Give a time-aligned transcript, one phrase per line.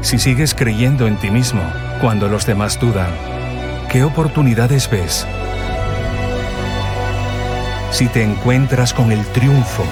[0.00, 1.62] si sigues creyendo en ti mismo
[2.00, 3.10] cuando los demás dudan,
[3.90, 5.26] ¿qué oportunidades ves?
[7.90, 9.84] Si te encuentras con el triunfo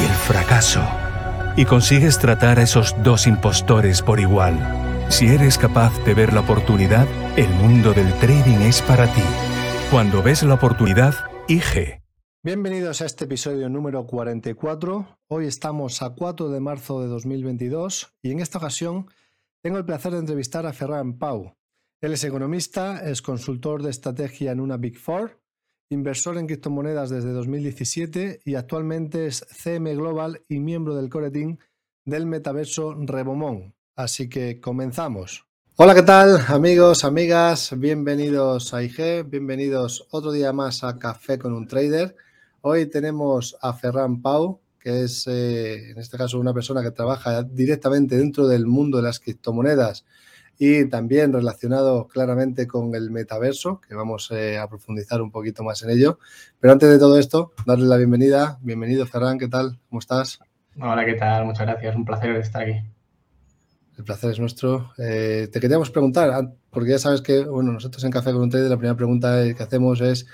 [0.00, 0.82] y el fracaso
[1.56, 4.56] y consigues tratar a esos dos impostores por igual,
[5.10, 9.22] si eres capaz de ver la oportunidad, el mundo del trading es para ti.
[9.90, 11.14] Cuando ves la oportunidad,
[11.48, 12.00] IG.
[12.42, 15.18] Bienvenidos a este episodio número 44.
[15.28, 19.06] Hoy estamos a 4 de marzo de 2022 y en esta ocasión
[19.62, 21.54] tengo el placer de entrevistar a Ferran Pau.
[22.00, 25.40] Él es economista, es consultor de estrategia en una Big Four,
[25.88, 31.58] inversor en criptomonedas desde 2017 y actualmente es CM Global y miembro del core team
[32.04, 33.74] del metaverso Rebomón.
[33.94, 35.46] Así que comenzamos.
[35.76, 37.72] Hola, ¿qué tal amigos, amigas?
[37.78, 42.16] Bienvenidos a IG, bienvenidos otro día más a Café con un Trader.
[42.62, 47.42] Hoy tenemos a Ferran Pau, que es eh, en este caso una persona que trabaja
[47.44, 50.04] directamente dentro del mundo de las criptomonedas
[50.58, 55.82] y también relacionado claramente con el metaverso, que vamos eh, a profundizar un poquito más
[55.82, 56.18] en ello.
[56.60, 58.58] Pero antes de todo esto, darle la bienvenida.
[58.60, 59.78] Bienvenido, Ferran, ¿qué tal?
[59.88, 60.40] ¿Cómo estás?
[60.80, 61.46] Hola, ¿qué tal?
[61.46, 62.80] Muchas gracias, un placer estar aquí.
[63.96, 64.92] El placer es nuestro.
[64.98, 68.70] Eh, te queríamos preguntar, porque ya sabes que, bueno, nosotros en Café con un Trader
[68.70, 70.26] la primera pregunta que hacemos es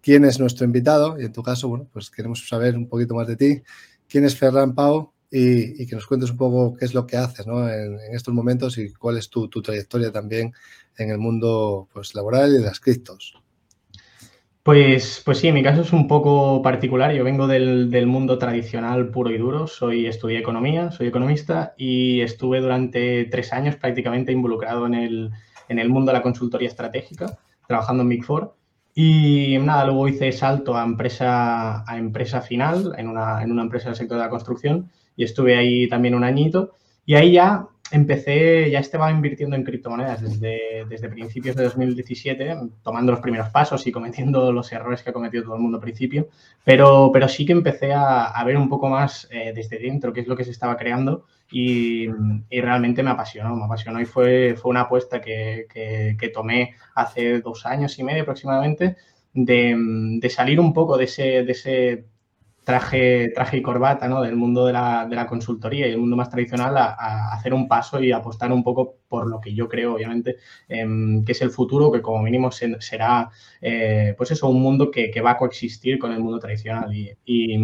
[0.00, 3.26] quién es nuestro invitado y en tu caso, bueno, pues queremos saber un poquito más
[3.26, 3.62] de ti.
[4.08, 5.12] ¿Quién es Ferran Pau?
[5.30, 7.68] Y, que nos cuentes un poco qué es lo que haces ¿no?
[7.68, 10.54] en, estos momentos y cuál es tu, trayectoria también
[10.96, 13.34] en el mundo pues, laboral y de las criptos.
[14.62, 17.12] Pues, pues sí, mi caso es un poco particular.
[17.12, 19.66] Yo vengo del, del, mundo tradicional puro y duro.
[19.66, 25.30] Soy, estudié economía, soy economista y estuve durante tres años prácticamente involucrado en el,
[25.68, 28.54] en el mundo de la consultoría estratégica, trabajando en Big Four.
[29.00, 33.90] Y nada, luego hice salto a empresa, a empresa final, en una, en una empresa
[33.90, 36.72] del sector de la construcción, y estuve ahí también un añito.
[37.06, 43.12] Y ahí ya empecé, ya estaba invirtiendo en criptomonedas desde, desde principios de 2017, tomando
[43.12, 46.26] los primeros pasos y cometiendo los errores que ha cometido todo el mundo al principio,
[46.64, 50.22] pero, pero sí que empecé a, a ver un poco más eh, desde dentro qué
[50.22, 52.08] es lo que se estaba creando y,
[52.50, 57.66] realmente me apasionó, me apasionó y fue, fue una apuesta que, que, tomé hace dos
[57.66, 58.96] años y medio aproximadamente
[59.32, 59.76] de,
[60.20, 62.04] de salir un poco de ese, de ese
[62.68, 64.20] traje, traje y corbata ¿no?
[64.20, 67.66] del mundo de la, de la, consultoría y el mundo más tradicional a, hacer un
[67.66, 70.36] paso y apostar un poco por lo que yo creo, obviamente,
[70.68, 70.86] eh,
[71.24, 73.30] que es el futuro, que como mínimo se, será,
[73.62, 76.94] eh, pues eso, un mundo que, que, va a coexistir con el mundo tradicional.
[76.94, 77.56] Y,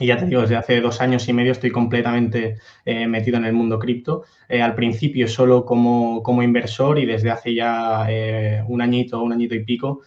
[0.00, 3.44] y, ya te digo, desde hace dos años y medio estoy completamente eh, metido en
[3.44, 4.24] el mundo cripto.
[4.48, 9.32] Eh, al principio solo como, como, inversor y desde hace ya eh, un añito, un
[9.32, 10.02] añito y pico,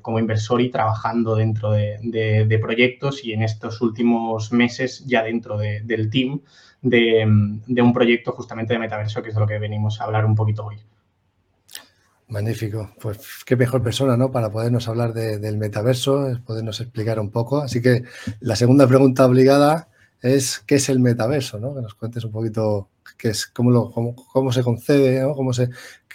[0.00, 5.58] como inversor y trabajando dentro de, de, proyectos y en estos últimos meses ya dentro
[5.58, 6.40] de, del team
[6.82, 10.34] de, un proyecto justamente de metaverso, que es de lo que venimos a hablar un
[10.34, 10.76] poquito hoy.
[12.32, 14.32] Magnífico, pues qué mejor persona, ¿no?
[14.32, 17.60] Para podernos hablar del metaverso, podernos explicar un poco.
[17.60, 18.04] Así que
[18.40, 19.90] la segunda pregunta obligada
[20.22, 21.60] es ¿qué es el metaverso?
[21.60, 21.74] ¿no?
[21.74, 22.88] Que nos cuentes un poquito
[23.18, 23.92] qué es, cómo, lo,
[24.32, 25.68] cómo, se concede, cómo se,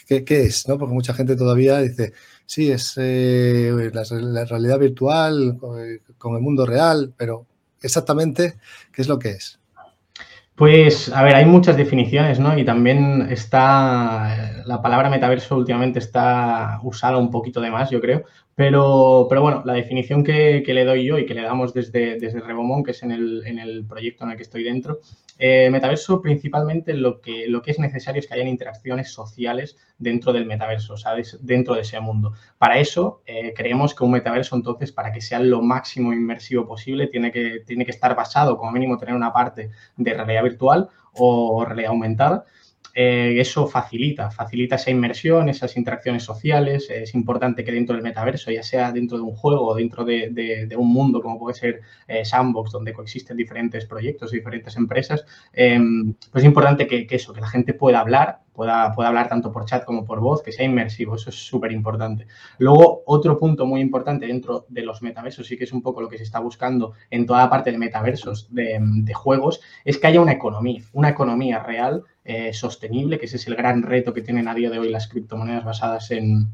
[0.07, 0.79] qué, qué, es, ¿no?
[0.79, 2.13] Porque mucha gente todavía dice,
[2.47, 5.79] sí, es eh, la, la, realidad virtual con,
[6.17, 7.45] con el mundo real, pero
[7.79, 8.57] exactamente,
[8.91, 9.59] ¿qué es lo que es?
[10.57, 12.57] Pues, a ver, hay muchas definiciones, ¿no?
[12.57, 18.23] Y también está, la palabra metaverso últimamente está usada un poquito de más, yo creo,
[18.57, 22.17] pero, pero bueno, la definición que, que, le doy yo y que le damos desde,
[22.19, 24.97] desde que es en el, en el proyecto en el que estoy dentro,
[25.37, 30.33] eh, metaverso principalmente lo que, lo que es necesario es que hayan interacciones sociales dentro
[30.33, 31.37] del metaverso, ¿sabes?
[31.39, 32.33] Dentro de ese mundo.
[32.57, 37.05] Para eso, eh, creemos que un metaverso, entonces, para que sea lo máximo inmersivo posible,
[37.05, 41.63] tiene que, tiene que estar basado, como mínimo, tener una parte de realidad virtual o
[41.63, 42.45] realidad aumentada
[42.99, 46.89] eh, eso facilita, facilita esa inmersión, esas interacciones sociales.
[46.89, 50.67] Es importante que dentro del metaverso, ya sea dentro de un juego o dentro de,
[50.75, 55.23] un mundo como puede ser eh, Sandbox, donde coexisten diferentes proyectos, diferentes empresas,
[55.53, 59.51] em, pues es importante que, eso, que la gente pueda hablar, pueda, pueda hablar tanto
[59.51, 62.25] por chat como por voz, que sea inmersivo, eso es súper importante.
[62.57, 66.09] Luego, otro punto muy importante dentro de los metaversos, sí que es un poco lo
[66.09, 70.21] que se está buscando en toda la parte de metaversos de, juegos, es que haya
[70.21, 74.47] una economía, una economía real eh, sostenible, que ese es el gran reto que tienen
[74.47, 76.47] a día de hoy las criptomonedas basadas en,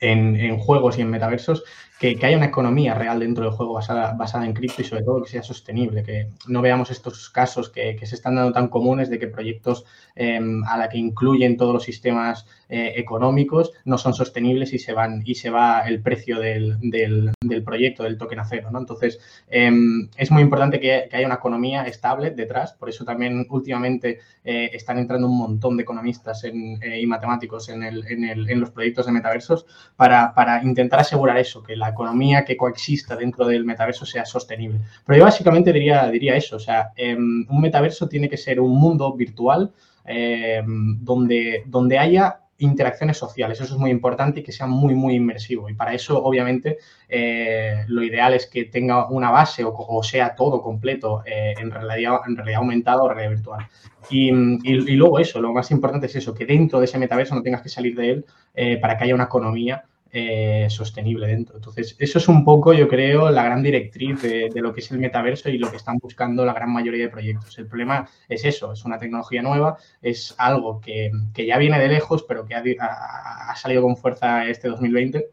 [0.00, 1.64] en, juegos y en metaversos,
[2.02, 5.22] que, haya una economía real dentro del juego basada, basada en cripto y sobre todo
[5.22, 9.20] que sea sostenible, que no veamos estos casos que, se están dando tan comunes de
[9.20, 9.84] que proyectos
[10.16, 14.92] em, a la que incluyen todos los sistemas eh, económicos no son sostenibles y se
[14.92, 18.70] van y se va el precio del, del, proyecto, del token a cero.
[18.72, 18.80] ¿no?
[18.80, 24.18] Entonces, em, es muy importante que, haya una economía estable detrás, por eso también últimamente
[24.42, 28.50] eh, están entrando un montón de economistas en, eh, y matemáticos en, el, en, el,
[28.50, 33.16] en los proyectos de metaversos para, para intentar asegurar eso, que la economía que coexista
[33.16, 34.80] dentro del metaverso sea sostenible.
[35.06, 38.78] Pero yo básicamente diría, diría eso, o sea, em, un metaverso tiene que ser un
[38.78, 39.72] mundo virtual
[40.04, 43.60] em, donde, donde haya interacciones sociales.
[43.60, 45.68] Eso es muy importante y que sea muy, muy inmersivo.
[45.68, 46.78] Y para eso, obviamente,
[47.08, 52.20] eh, lo ideal es que tenga una base o, sea todo completo eh, en, realidad,
[52.26, 53.68] en realidad aumentada o realidad virtual.
[54.10, 57.42] Y, y, luego eso, lo más importante es eso, que dentro de ese metaverso no
[57.42, 58.24] tengas que salir de él
[58.54, 61.56] eh, para que haya una economía eh, sostenible dentro.
[61.56, 64.98] Entonces, eso es un poco, yo creo, la gran directriz de, lo que es el
[64.98, 67.58] metaverso y lo que están buscando la gran mayoría de proyectos.
[67.58, 72.26] El problema es eso, es una tecnología nueva, es algo que, ya viene de lejos,
[72.28, 75.30] pero que ha, salido con fuerza este 2020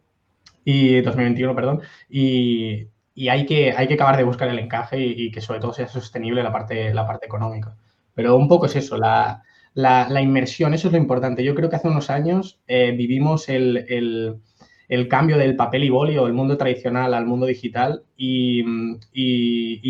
[0.64, 2.88] y 2021, perdón, y,
[3.30, 6.42] hay, que, hay que acabar de buscar el encaje y, que sobre todo sea sostenible
[6.42, 7.76] la parte, la parte económica.
[8.14, 9.44] Pero un poco es eso, la,
[10.22, 11.44] inmersión, eso es lo importante.
[11.44, 14.42] Yo creo que hace unos años eh, vivimos el el
[15.08, 18.66] cambio del papel y boli o el mundo tradicional al mundo digital y,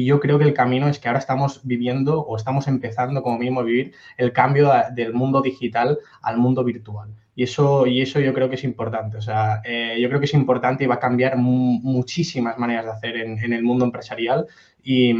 [0.05, 3.61] yo creo que el camino es que ahora estamos viviendo o estamos empezando como mínimo
[3.61, 7.15] a vivir el cambio del mundo digital al mundo virtual.
[7.35, 9.17] Y eso, y eso yo creo que es importante.
[9.17, 12.91] O sea, eh, yo creo que es importante y va a cambiar muchísimas maneras de
[12.91, 14.47] hacer en, el mundo empresarial
[14.83, 15.13] y,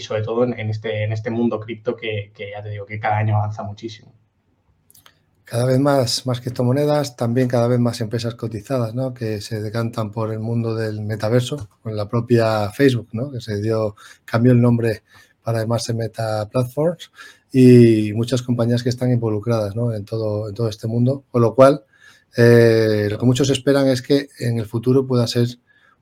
[0.00, 3.18] sobre todo en, este, en este mundo cripto que, que ya te digo que cada
[3.18, 4.12] año avanza muchísimo
[5.54, 9.14] cada vez más, más criptomonedas, también cada vez más empresas cotizadas, ¿no?
[9.14, 13.30] Que se decantan por el mundo del metaverso, con la propia Facebook, ¿no?
[13.30, 15.04] Que se dio, cambió el nombre
[15.44, 17.12] para llamarse Meta Platforms
[17.52, 19.94] y muchas compañías que están involucradas, ¿no?
[19.94, 21.84] En todo, en todo este mundo, con lo cual,
[22.36, 25.46] eh, lo que muchos esperan es que en el futuro pueda ser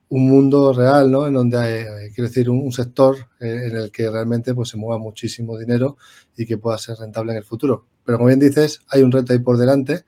[0.08, 1.26] un mundo real, ¿no?
[1.26, 4.96] En donde hay, quiero decir, un, sector eh, en el que realmente pues, se mueva
[4.96, 5.98] muchísimo dinero
[6.38, 7.91] y que pueda ser rentable en el futuro.
[8.04, 10.04] Pero como bien dices, hay un reto ahí por delante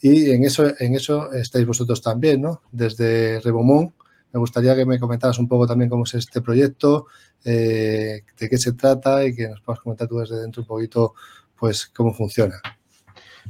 [0.00, 2.62] y en eso, en eso estáis vosotros también, ¿no?
[2.72, 3.94] Desde Rebomón,
[4.32, 7.06] me gustaría que me comentaras un poco también cómo es este proyecto,
[7.44, 11.14] eh, de qué se trata y que nos puedas comentar tú desde dentro un poquito,
[11.58, 12.60] pues, cómo funciona.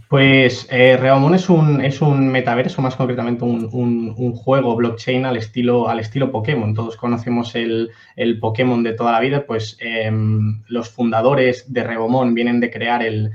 [0.08, 0.96] Pues eh,
[1.34, 6.74] es un, es un metaverso, más concretamente un, juego blockchain al estilo, al estilo Pokémon.
[6.74, 7.90] Todos conocemos el,
[8.40, 13.32] Pokémon de toda la vida, pues em, los fundadores de Rebomon vienen de crear el,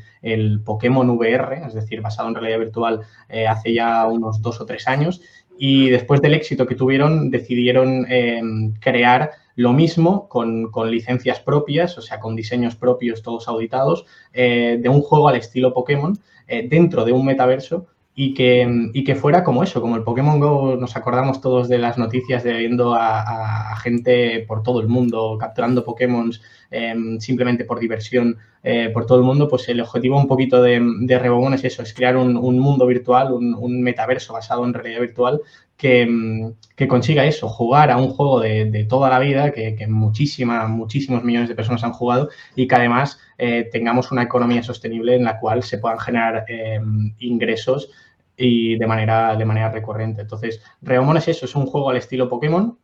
[0.63, 4.87] Pokémon VR, es decir, basado en realidad virtual eh, hace ya unos dos o tres
[4.87, 5.21] años.
[5.57, 12.01] Y después del éxito que tuvieron, decidieron em, crear lo mismo con, licencias propias, o
[12.01, 16.17] sea, con diseños propios todos auditados, eh, de un juego al estilo Pokémon
[16.47, 20.39] eh, dentro de un metaverso y que, y que, fuera como eso, como el Pokémon
[20.39, 25.37] Go, nos acordamos todos de las noticias de viendo a, gente por todo el mundo
[25.39, 26.31] capturando Pokémon
[26.69, 30.79] em, simplemente por diversión eh, por todo el mundo, pues el objetivo un poquito de,
[30.79, 35.41] de es eso, es crear un, mundo virtual, un, metaverso basado en realidad virtual
[35.75, 41.49] que, consiga eso, jugar a un juego de, toda la vida, que, muchísimas, muchísimos millones
[41.49, 45.63] de personas han jugado y que además eh, tengamos una economía sostenible en la cual
[45.63, 47.89] se puedan generar em, ingresos
[48.37, 50.21] y de manera, recurrente.
[50.21, 52.77] Entonces, Reomon es eso, es un juego al estilo Pokémon,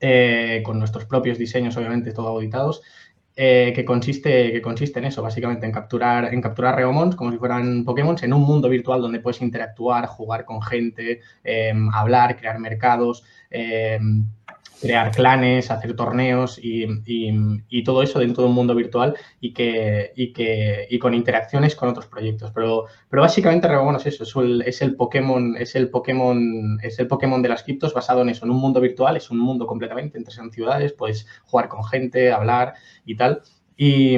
[0.00, 2.82] eh, con nuestros propios diseños, obviamente, todo auditados,
[3.34, 7.38] eh, que, consiste, que consiste en eso, básicamente en capturar, en capturar Reomons como si
[7.38, 12.58] fueran Pokémon en un mundo virtual donde puedes interactuar, jugar con gente, em, hablar, crear
[12.58, 14.26] mercados, em,
[14.82, 20.32] crear clanes, hacer torneos y, todo eso dentro de un mundo virtual y que, y
[20.32, 22.50] que y con interacciones con otros proyectos.
[22.52, 27.40] Pero, pero básicamente bueno, es eso, es el, Pokémon, es el Pokémon, es el Pokémon
[27.42, 30.34] de las criptos basado en eso, en un mundo virtual, es un mundo completamente, entre
[30.42, 32.74] en ciudades, puedes jugar con gente, hablar
[33.06, 33.42] y tal.
[33.76, 34.16] Y,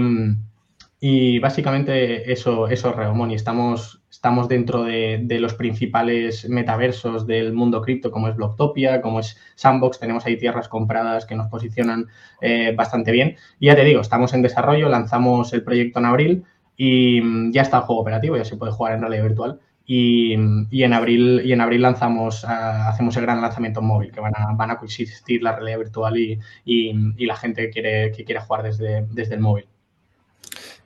[1.06, 7.52] Y básicamente eso, eso es Reomon y estamos, estamos dentro de, los principales metaversos del
[7.52, 9.98] mundo cripto, como es Blocktopia, como es Sandbox.
[9.98, 12.06] Tenemos ahí tierras compradas que nos posicionan
[12.40, 13.36] eh, bastante bien.
[13.58, 16.44] Y ya te digo, estamos en desarrollo, lanzamos el proyecto en abril
[16.76, 19.60] y mm, ya está el juego operativo, ya se puede jugar en realidad virtual.
[19.84, 24.32] Y, en abril y en abril lanzamos ah, hacemos el gran lanzamiento móvil que van
[24.36, 28.40] a, van a coexistir la realidad virtual y, y, la gente que quiere que quiera
[28.42, 29.66] jugar desde, desde el móvil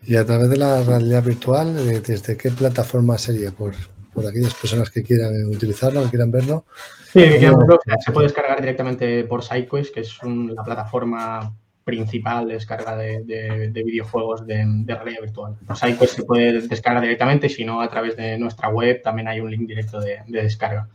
[0.05, 3.51] y a través de la realidad virtual, eh, ¿desde qué plataforma sería?
[3.51, 3.75] Por,
[4.13, 6.65] por aquellas personas que quieran utilizarlo, que quieran verlo.
[7.13, 7.79] Sí, que quieran verlo.
[8.05, 14.47] Se puede descargar directamente por SideQuest, que es la plataforma principal de descarga de, videojuegos
[14.47, 15.57] de, realidad virtual.
[15.67, 19.41] Por SideQuest se puede descargar directamente, si no, a través de nuestra web también hay
[19.41, 20.89] un link directo de, descarga.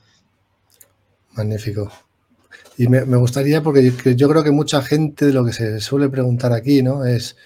[1.31, 1.91] Magnífico.
[2.77, 5.79] Y me, me gustaría, porque yo, yo, creo que mucha gente de lo que se
[5.79, 7.05] suele preguntar aquí, ¿no?
[7.05, 7.37] Es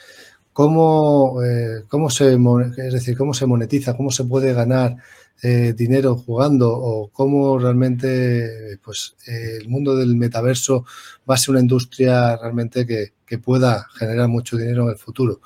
[0.58, 4.96] cómo, eh, cómo, se, es decir, cómo se monetiza, cómo se puede ganar
[5.44, 10.84] eh, dinero jugando o cómo realmente pues, el mundo del metaverso
[11.30, 15.42] va a ser una industria realmente que, pueda generar mucho dinero en el futuro.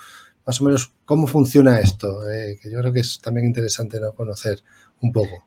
[0.46, 2.30] Más o menos, ¿cómo funciona esto?
[2.32, 4.64] Eh, que yo creo que es también interesante conocer
[5.02, 5.46] un poco.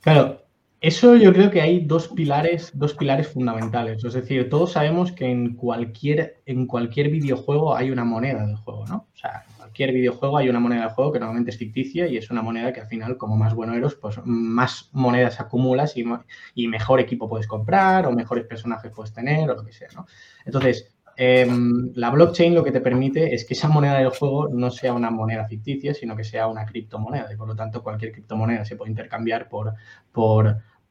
[0.00, 0.43] Claro,
[0.84, 4.04] eso yo creo que hay dos pilares, dos pilares fundamentales.
[4.04, 8.84] Es decir, todos sabemos que en cualquier, en cualquier videojuego hay una moneda del juego,
[8.86, 9.08] ¿no?
[9.14, 12.18] O sea, en cualquier videojuego hay una moneda del juego que normalmente es ficticia y
[12.18, 16.66] es una moneda que al final, como más bueno eres, pues más monedas acumulas y,
[16.68, 20.04] mejor equipo puedes comprar o mejores personajes puedes tener o lo que sea, ¿no?
[20.44, 24.70] Entonces, Em, la blockchain lo que te permite es que esa moneda del juego no
[24.70, 27.32] sea una moneda ficticia, sino que sea una criptomoneda.
[27.32, 29.74] Y por lo tanto, cualquier criptomoneda se puede intercambiar por,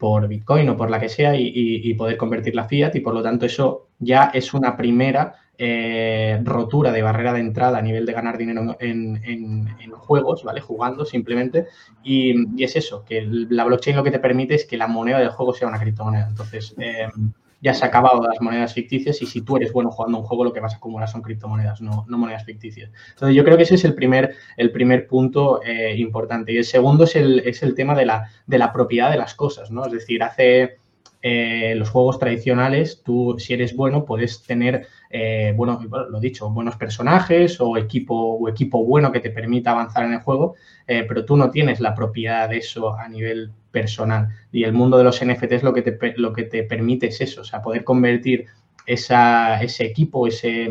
[0.04, 2.94] por Bitcoin o por la que sea y, poder convertirla a fiat.
[2.96, 7.78] Y por lo tanto, eso ya es una primera eh, rotura de barrera de entrada
[7.78, 10.60] a nivel de ganar dinero en, en, juegos, ¿vale?
[10.60, 11.68] Jugando simplemente.
[12.04, 15.20] Y, y, es eso, que la blockchain lo que te permite es que la moneda
[15.20, 16.28] del juego sea una criptomoneda.
[16.28, 17.08] Entonces, eh,
[17.64, 20.44] ya se ha acabado las monedas ficticias y si tú eres bueno jugando un juego,
[20.44, 22.92] lo que vas a acumular son criptomonedas, no, no monedas ficticias.
[23.12, 26.52] Entonces, yo creo que ese es el primer, el primer punto eh, importante.
[26.52, 29.34] Y el segundo es el, es el tema de la, de la propiedad de las
[29.34, 29.86] cosas, ¿no?
[29.86, 30.80] Es decir, hace
[31.26, 36.76] eh, los juegos tradicionales, tú si eres bueno puedes tener, eh, bueno, lo dicho, buenos
[36.76, 41.24] personajes o equipo, o equipo bueno que te permita avanzar en el juego, eh, pero
[41.24, 44.28] tú no tienes la propiedad de eso a nivel personal.
[44.52, 47.40] Y el mundo de los NFTs lo que te, lo que te permite es eso,
[47.40, 48.48] o sea, poder convertir
[48.86, 50.68] esa, ese equipo, ese,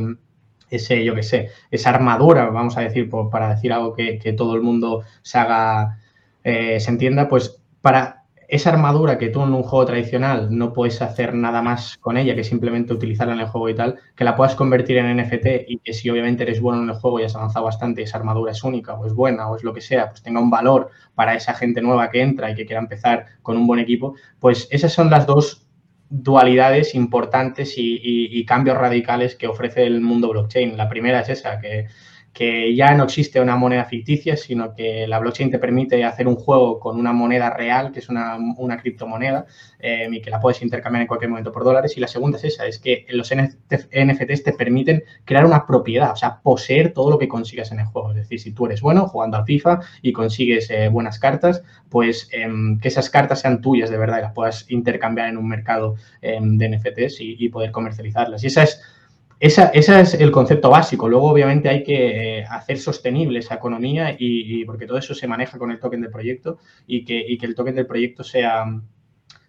[0.69, 4.61] ese, yo qué sé, esa armadura, vamos a decir, para decir algo que, todo el
[4.61, 5.99] mundo se haga,
[6.45, 8.22] se entienda, pues para
[8.53, 12.35] esa armadura que tú en un juego tradicional no puedes hacer nada más con ella
[12.35, 15.79] que simplemente utilizarla en el juego y tal, que la puedas convertir en NFT y
[15.79, 18.63] que si obviamente eres bueno en el juego y has avanzado bastante, esa armadura es
[18.63, 21.55] única o es buena o es lo que sea, pues tenga un valor para esa
[21.55, 25.09] gente nueva que entra y que quiera empezar con un buen equipo, pues esas son
[25.09, 25.67] las dos
[26.11, 30.77] dualidades importantes y cambios radicales que ofrece el mundo blockchain.
[30.77, 31.87] La primera es esa, que
[32.33, 36.37] que ya no existe una moneda ficticia, sino que la blockchain te permite hacer un
[36.37, 38.39] juego con una moneda real, que es una,
[38.81, 39.45] criptomoneda,
[39.79, 41.97] eh, y que la puedes intercambiar en cualquier momento por dólares.
[41.97, 46.17] Y la segunda es esa, es que los NFTs te permiten crear una propiedad, o
[46.17, 48.11] sea, poseer todo lo que consigas en el juego.
[48.11, 52.29] Es decir, si tú eres bueno jugando a FIFA y consigues eh, buenas cartas, pues
[52.33, 55.97] em, que esas cartas sean tuyas de verdad y las puedas intercambiar en un mercado
[56.23, 58.43] em, de NFTs y poder comercializarlas.
[58.43, 58.81] Y esa es
[59.43, 61.09] ese es el concepto básico.
[61.09, 65.59] Luego, obviamente, hay que eh, hacer sostenible esa economía y, porque todo eso se maneja
[65.59, 68.65] con el token del proyecto y que, el token del proyecto sea,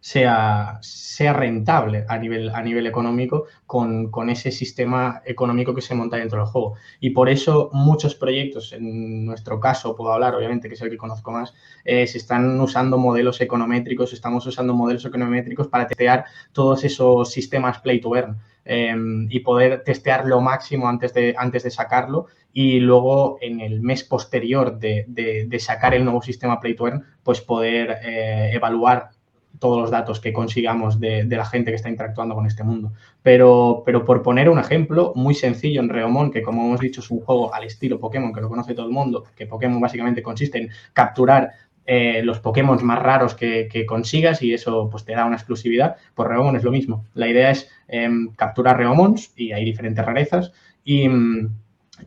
[0.04, 6.18] sea, sea rentable a nivel, a nivel económico con, ese sistema económico que se monta
[6.18, 6.74] dentro del juego.
[7.00, 10.98] Y por eso muchos proyectos, en nuestro caso puedo hablar, obviamente, que es el que
[10.98, 11.54] conozco más,
[11.86, 17.80] eh, se están usando modelos econométricos, estamos usando modelos econométricos para testear todos esos sistemas
[17.80, 18.38] play to earn.
[18.66, 23.82] Em, y poder testear lo máximo antes de, antes de sacarlo y luego en el
[23.82, 29.10] mes posterior de, de, sacar el nuevo sistema Play to Earn, pues poder eh, evaluar
[29.60, 32.92] todos los datos que consigamos de, la gente que está interactuando con este mundo.
[33.22, 37.10] Pero, pero por poner un ejemplo muy sencillo en Reomon, que como hemos dicho es
[37.12, 40.58] un juego al estilo Pokémon, que lo conoce todo el mundo, que Pokémon básicamente consiste
[40.58, 41.52] en capturar
[41.86, 46.30] eh, los Pokémon más raros que, consigas y eso pues te da una exclusividad, pues
[46.30, 47.06] Reomon es lo mismo.
[47.14, 51.08] La idea es em, capturar Reomons y hay diferentes rarezas y,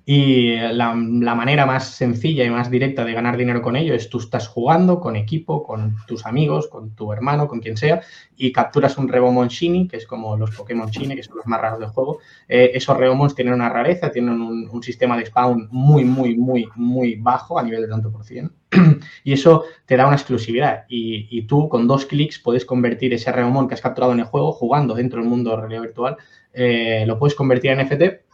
[0.04, 4.18] Y la, manera más sencilla y más directa de ganar dinero con ello es tú
[4.18, 8.02] estás jugando con equipo, con tus amigos, con tu hermano, con quien sea,
[8.36, 11.60] y capturas un Rebomon Shiny, que es como los Pokémon Shiny, que son los más
[11.60, 12.18] raros del juego.
[12.48, 17.16] Eh, esos Rebomons tienen una rareza, tienen un, sistema de spawn muy, muy, muy, muy
[17.16, 18.52] bajo a nivel de tanto por cien.
[19.24, 20.84] y eso te da una exclusividad.
[20.88, 24.52] Y, tú con dos clics puedes convertir ese Rebomon que has capturado en el juego,
[24.52, 26.16] jugando dentro del mundo de realidad virtual,
[26.52, 28.25] eh, lo puedes convertir en NFT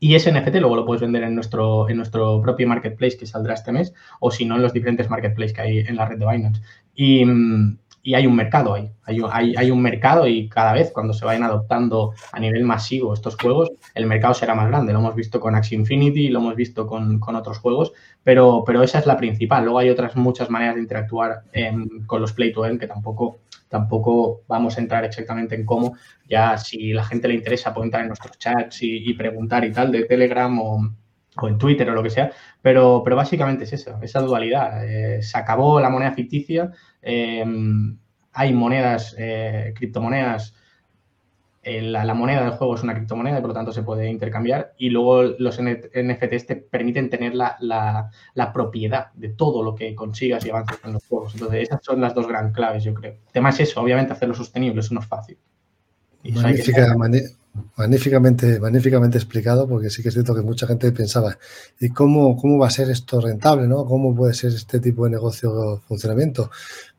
[0.00, 3.52] y ese NFT luego lo puedes vender en nuestro, en nuestro propio marketplace que saldrá
[3.52, 6.26] este mes, o si no, en los diferentes marketplaces que hay en la red de
[6.26, 6.62] Binance.
[6.94, 7.22] Y,
[8.02, 11.26] y hay un mercado ahí, hay, hay, hay, un mercado y cada vez cuando se
[11.26, 14.94] vayan adoptando a nivel masivo estos juegos, el mercado será más grande.
[14.94, 17.92] Lo hemos visto con Axie Infinity, lo hemos visto con, con otros juegos,
[18.24, 19.64] pero, pero esa es la principal.
[19.64, 21.42] Luego hay otras muchas maneras de interactuar
[22.06, 23.40] con los Play to Earn que tampoco
[23.70, 25.96] tampoco vamos a entrar exactamente en cómo.
[26.28, 29.92] Ya si la gente le interesa puede entrar en nuestros chats y, preguntar y tal
[29.92, 30.94] de Telegram o,
[31.48, 34.84] en Twitter o lo que sea, pero, pero básicamente es eso, esa dualidad.
[34.84, 37.44] Eh, se acabó la moneda ficticia, eh,
[38.32, 40.54] hay monedas, eh, criptomonedas
[41.62, 44.74] la, moneda del juego es una criptomoneda y por lo tanto se puede intercambiar.
[44.78, 48.10] Y luego los NFTs te permiten tener la,
[48.52, 51.34] propiedad de todo lo que consigas y avances en los juegos.
[51.34, 53.12] Entonces, esas son las dos gran claves, yo creo.
[53.12, 55.38] El tema es eso, obviamente, hacerlo sostenible, eso no es fácil.
[57.76, 61.36] Magníficamente, magníficamente explicado, porque sí que es cierto que mucha gente pensaba,
[61.78, 63.66] ¿y cómo, cómo va a ser esto rentable?
[63.66, 63.84] ¿no?
[63.84, 66.50] ¿Cómo puede ser este tipo de negocio funcionamiento?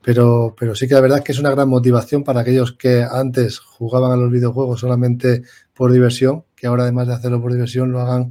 [0.02, 3.04] Pero, pero sí que la verdad es que es una gran motivación para aquellos que
[3.04, 5.44] antes jugaban a los videojuegos solamente
[5.74, 8.30] por diversión, que ahora además de hacerlo por diversión lo hagan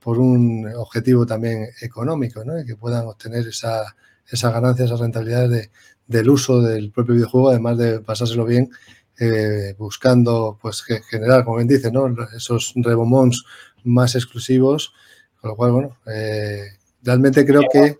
[0.00, 2.60] por un objetivo también económico, ¿no?
[2.60, 3.96] Y que puedan obtener esa,
[4.28, 5.70] esas ganancias, esas rentabilidades
[6.06, 8.70] del uso del propio videojuego, además de pasárselo bien
[9.18, 12.14] eh, buscando pues generar, como bien dice, ¿no?
[12.36, 13.44] esos rebomons
[13.84, 14.92] más exclusivos,
[15.40, 16.64] con lo cual, bueno, eh,
[17.02, 17.98] realmente creo que...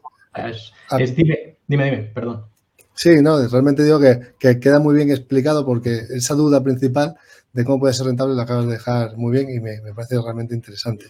[1.14, 2.46] dime, dime, dime, perdón.
[2.94, 7.16] Sí, no, realmente digo que, queda muy bien explicado porque esa duda principal
[7.52, 10.54] de cómo puede ser rentable la acabas de dejar muy bien y me, parece realmente
[10.54, 11.06] interesante.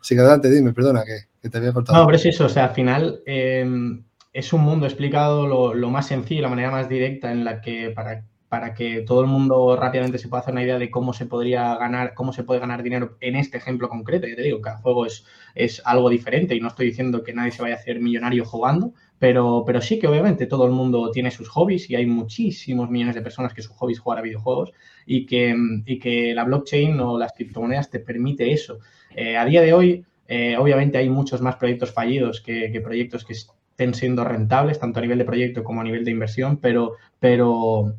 [0.00, 1.98] Así que adelante, dime, perdona que, te había cortado.
[1.98, 5.90] No, pero es eso, o sea, al final em, es un mundo explicado lo, lo,
[5.90, 9.76] más sencillo, la manera más directa en la que para, para que todo el mundo
[9.76, 12.82] rápidamente se pueda hacer una idea de cómo se podría ganar, cómo se puede ganar
[12.82, 14.26] dinero en este ejemplo concreto.
[14.26, 17.50] Ya te digo, cada juego es, es algo diferente y no estoy diciendo que nadie
[17.50, 21.30] se vaya a hacer millonario jugando, pero, pero sí que obviamente todo el mundo tiene
[21.30, 24.74] sus hobbies y hay muchísimos millones de personas que su hobby es jugar a videojuegos
[25.06, 28.80] y que, y que la blockchain o las criptomonedas te permite eso.
[29.16, 33.32] Eh, a día de hoy, eh, obviamente hay muchos más proyectos fallidos que, proyectos que
[33.32, 37.94] estén siendo rentables, tanto a nivel de proyecto como a nivel de inversión, pero, pero,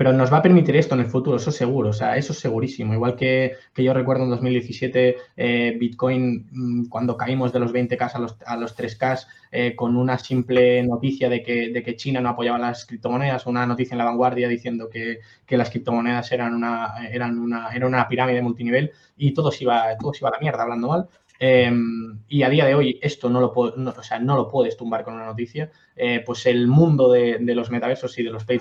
[0.00, 2.38] pero nos va a permitir esto en el futuro, eso seguro, o sea, eso es
[2.38, 2.94] segurísimo.
[2.94, 8.18] Igual que, yo recuerdo en 2017 eh, Bitcoin, mm, cuando caímos de los 20K a
[8.18, 12.30] los, a los 3K, eh, con una simple noticia de que, de que China no
[12.30, 17.38] apoyaba las criptomonedas, una noticia en la vanguardia diciendo que, las criptomonedas eran una, eran
[17.38, 20.88] una, era una pirámide multinivel y todo se iba, todo iba a la mierda, hablando
[20.88, 21.08] mal.
[21.38, 25.04] Em, y a día de hoy esto no lo, o sea, no lo puedes tumbar
[25.04, 25.70] con una noticia.
[25.94, 28.58] Eh, pues el mundo de, de, los metaversos y de los pay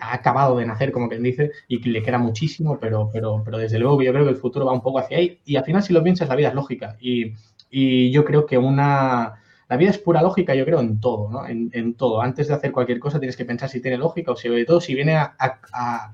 [0.00, 3.78] ha acabado de nacer, como quien dice, y le queda muchísimo, pero, pero, pero desde
[3.78, 5.40] luego yo creo que el futuro va un poco hacia ahí.
[5.44, 6.96] Y al final, si lo piensas, la vida es lógica.
[7.00, 7.34] Y,
[7.70, 9.34] y yo creo que una...
[9.68, 11.46] La vida es pura lógica, yo creo, en todo, ¿no?
[11.46, 12.20] En, todo.
[12.20, 14.80] Antes de hacer cualquier cosa tienes que pensar si tiene lógica o si, sobre todo,
[14.80, 16.12] si viene a, a,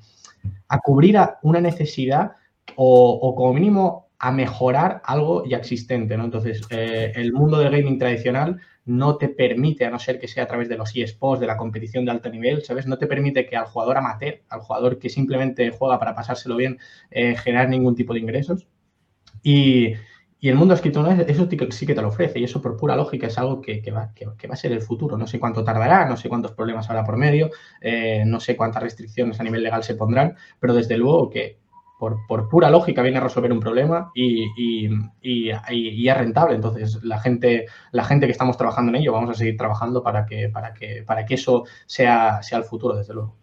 [0.68, 2.32] a cubrir una necesidad
[2.74, 6.24] o, o, como mínimo, a mejorar algo ya existente, ¿no?
[6.24, 10.44] Entonces, eh, el mundo del gaming tradicional no te permite, a no ser que sea
[10.44, 12.86] a través de los eSports, de la competición de alto nivel, ¿sabes?
[12.86, 16.78] No te permite que al jugador amateur, al jugador que simplemente juega para pasárselo bien,
[17.10, 18.66] eh, generar ningún tipo de ingresos.
[19.42, 19.94] Y,
[20.38, 23.26] y el mundo escrito eso sí que te lo ofrece y eso por pura lógica
[23.26, 25.16] es algo que, va, que, va, a ser el futuro.
[25.16, 28.82] No sé cuánto tardará, no sé cuántos problemas habrá por medio, eh, no sé cuántas
[28.82, 31.58] restricciones a nivel legal se pondrán, pero desde luego que
[31.98, 34.88] por, pura lógica viene a resolver un problema y,
[35.22, 36.56] es rentable.
[36.56, 40.26] Entonces, la gente, la gente que estamos trabajando en ello, vamos a seguir trabajando para
[40.26, 43.34] que, para que, para que eso sea, sea el futuro, desde luego.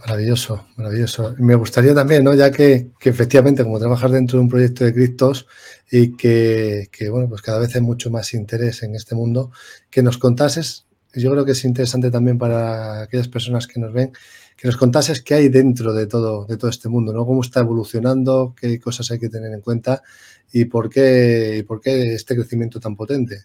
[0.00, 1.34] Maravilloso, maravilloso.
[1.38, 2.34] Me gustaría también, ¿no?
[2.34, 5.46] Ya que, efectivamente, como trabajas dentro de un proyecto de criptos
[5.90, 9.52] y que, que, bueno, pues cada vez hay mucho más interés en este mundo,
[9.90, 14.12] que nos contases, yo creo que es interesante también para aquellas personas que nos ven,
[14.56, 17.26] que nos contases qué hay dentro de todo, de todo este mundo, ¿no?
[17.26, 20.02] Cómo está evolucionando, qué cosas hay que tener en cuenta
[20.52, 23.44] y por qué, por qué este crecimiento tan potente.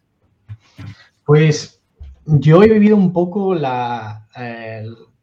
[1.25, 1.81] Pues
[2.25, 4.27] yo he vivido un poco la,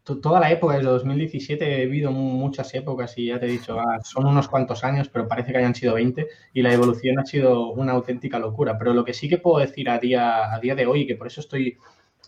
[0.05, 4.01] toda la época, desde 2017 he vivido muchas épocas y ya te he dicho, ah,
[4.03, 7.71] son unos cuantos años, pero parece que hayan sido 20 y la evolución ha sido
[7.73, 8.77] una auténtica locura.
[8.79, 11.27] Pero lo que sí que puedo decir a día, a día de hoy, que por
[11.27, 11.79] eso estoy,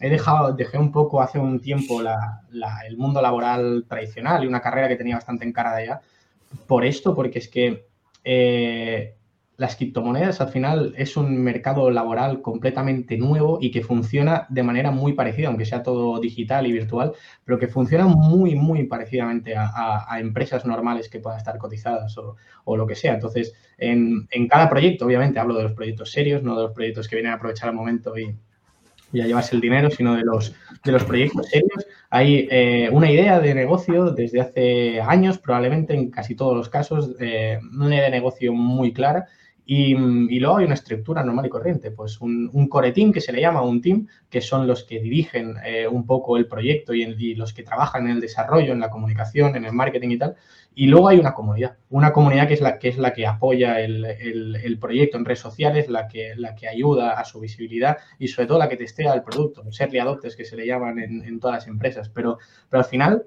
[0.01, 4.89] he dejado, dejé un poco hace un tiempo el mundo laboral tradicional y una carrera
[4.89, 6.01] que tenía bastante encarada ya,
[6.67, 7.87] por esto, porque es que
[8.25, 9.17] eh,
[9.57, 14.91] las criptomonedas al final es un mercado laboral completamente nuevo y que funciona de manera
[14.91, 17.13] muy parecida, aunque sea todo digital y virtual,
[17.45, 22.87] pero que funciona muy, muy parecidamente a, empresas normales que puedan estar cotizadas o, lo
[22.87, 23.15] que sea.
[23.15, 27.17] Entonces, en, cada proyecto, obviamente hablo de los proyectos serios, no de los proyectos que
[27.17, 28.35] vienen a aprovechar el momento y,
[29.13, 31.87] y a llevarse el dinero, sino de los, de los proyectos serios.
[32.11, 37.11] Hay eh, una idea de negocio desde hace años, probablemente en casi todos los casos,
[37.21, 39.27] eh, una idea de negocio muy clara
[39.69, 39.95] y,
[40.39, 43.41] luego hay una estructura normal y corriente, pues un, un, core team que se le
[43.41, 47.53] llama un team, que son los que dirigen eh, un poco el proyecto y, los
[47.53, 50.37] que trabajan en el desarrollo, en la comunicación, en el marketing y tal.
[50.77, 53.81] Y luego hay una comunidad, una comunidad que es la que, es la que apoya
[53.81, 58.29] el, el, proyecto en redes sociales, la que, la que ayuda a su visibilidad y
[58.29, 61.25] sobre todo la que testea el producto, los early adopters que se le llaman en,
[61.25, 62.09] en todas las empresas.
[62.09, 62.39] Pero,
[62.71, 63.25] pero al final,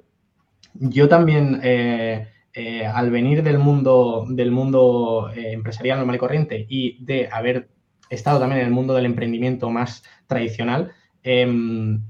[0.74, 1.60] yo también...
[1.64, 7.30] Eh, eh, al venir del mundo, del mundo eh, empresarial normal y corriente y de
[7.32, 7.70] haber
[8.10, 12.02] estado también en el mundo del emprendimiento más tradicional, em,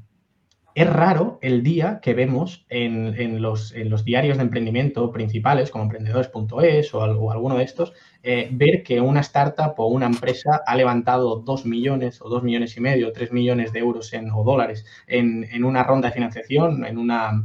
[0.76, 3.74] es raro el día que vemos en, los,
[4.06, 7.92] diarios de emprendimiento principales, como emprendedores.es o, alguno de estos,
[8.24, 12.78] eh, ver que una startup o una empresa ha levantado dos millones o dos millones
[12.78, 16.98] y medio, tres millones de euros en, o dólares en una ronda de financiación, en
[16.98, 17.44] una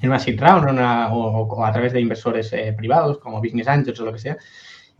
[0.00, 0.78] en una seed round
[1.12, 4.36] o, a través de inversores eh, privados como Business Angels o lo que sea.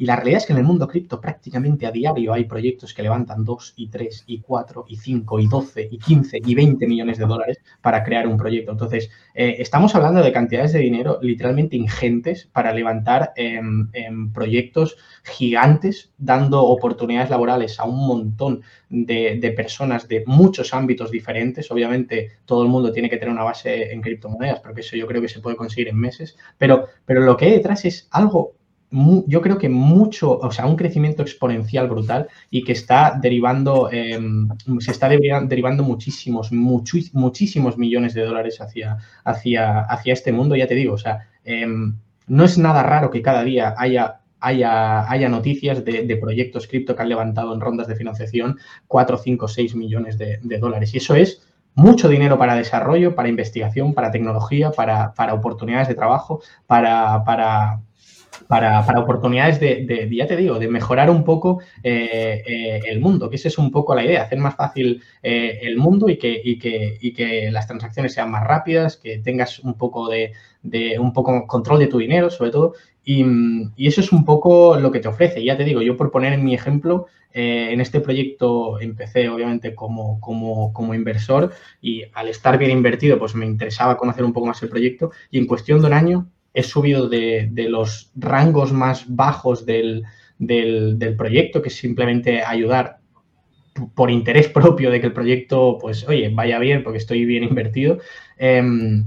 [0.01, 3.03] Y la realidad es que en el mundo cripto prácticamente a diario hay proyectos que
[3.03, 7.19] levantan 2 y 3 y 4 y 5 y 12 y 15 y 20 millones
[7.19, 8.73] de dólares para crear un proyecto.
[8.73, 14.97] Entonces, eh, estamos hablando de cantidades de dinero literalmente ingentes para levantar em, em, proyectos
[15.23, 21.71] gigantes, dando oportunidades laborales a un montón de, de, personas de muchos ámbitos diferentes.
[21.71, 25.21] Obviamente, todo el mundo tiene que tener una base en criptomonedas, porque eso yo creo
[25.21, 26.39] que se puede conseguir en meses.
[26.57, 28.55] Pero, pero lo que hay detrás es algo
[28.91, 34.49] yo creo que mucho, o sea, un crecimiento exponencial brutal y que está derivando, em,
[34.81, 40.75] se está derivando muchísimos, muchísimos millones de dólares hacia, hacia, hacia este mundo, ya te
[40.75, 41.95] digo, o sea, em,
[42.27, 47.03] no es nada raro que cada día haya, haya, haya noticias de, proyectos cripto que
[47.03, 50.95] han levantado en rondas de financiación 4, 5, 6 millones de, dólares.
[50.95, 55.95] Y eso es mucho dinero para desarrollo, para investigación, para tecnología, para, para oportunidades de
[55.95, 57.81] trabajo, para, para,
[58.51, 63.37] para, oportunidades de, ya te digo, de mejorar un poco eh, eh, el mundo, que
[63.37, 66.59] esa es un poco la idea, hacer más fácil eh, el mundo y que, y,
[66.59, 70.33] que, y que, las transacciones sean más rápidas, que tengas un poco de,
[70.99, 73.25] un poco control de tu dinero, sobre todo, y,
[73.87, 75.45] eso es un poco lo que te ofrece.
[75.45, 80.19] Ya te digo, yo por poner en mi ejemplo, en este proyecto empecé obviamente como,
[80.21, 84.61] como, como, inversor y al estar bien invertido, pues me interesaba conocer un poco más
[84.65, 89.65] el proyecto y en cuestión de un año he subido de, los rangos más bajos
[89.67, 90.05] del,
[91.17, 92.99] proyecto, que es simplemente ayudar
[93.95, 97.99] por interés propio de que el proyecto, pues, oye, vaya bien porque estoy bien invertido,
[98.39, 99.05] em,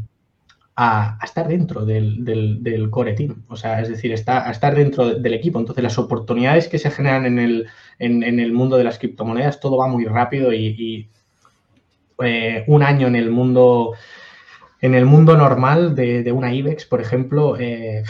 [0.76, 3.44] a, estar dentro del, core team.
[3.48, 5.60] O sea, es decir, está, a estar dentro del equipo.
[5.60, 7.68] Entonces, las oportunidades que se generan en el,
[8.00, 11.10] en, el mundo de las criptomonedas, todo va muy rápido y,
[12.24, 13.94] eh, un año en el mundo
[14.84, 18.04] en el mundo normal de, una IBEX, por ejemplo, eh,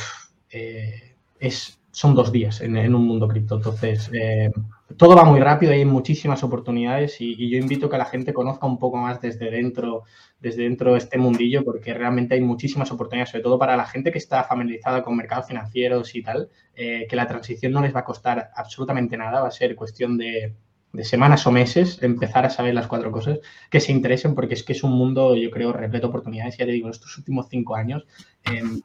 [0.49, 3.57] eh, es, son dos días en, un mundo cripto.
[3.57, 4.49] Entonces, eh,
[4.97, 8.65] todo va muy rápido, hay muchísimas oportunidades y, yo invito a que la gente conozca
[8.65, 10.05] un poco más desde dentro,
[10.39, 14.11] desde dentro de este mundillo, porque realmente hay muchísimas oportunidades, sobre todo para la gente
[14.11, 18.05] que está familiarizada con mercados financieros y tal, que la transición no les va a
[18.05, 20.55] costar absolutamente nada, va a ser cuestión de,
[20.93, 24.63] de semanas o meses empezar a saber las cuatro cosas que se interesen, porque es
[24.63, 26.57] que es un mundo, yo creo, repleto de oportunidades.
[26.57, 28.05] Ya te digo, en estos últimos cinco años
[28.43, 28.79] em,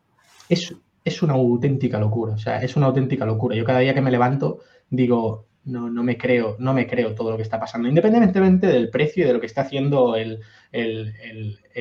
[0.49, 2.33] es, es, una auténtica locura.
[2.33, 3.55] O sea, es una auténtica locura.
[3.55, 7.31] Yo cada día que me levanto digo, no, no me creo, no me creo todo
[7.31, 10.41] lo que está pasando, independientemente del precio y de lo que está haciendo el,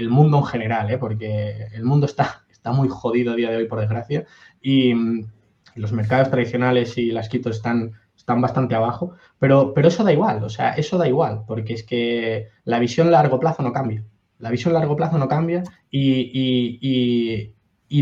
[0.10, 0.98] mundo en general, ¿eh?
[0.98, 4.26] porque el mundo está, está muy jodido a día de hoy, por desgracia,
[4.62, 5.26] y, y
[5.76, 7.94] los mercados tradicionales y las criptos están
[8.28, 11.84] están bastante abajo, pero, pero eso da igual, o sea, eso da igual, porque es
[11.84, 14.04] que la visión a largo plazo no cambia.
[14.40, 17.54] La visión a largo plazo no cambia y,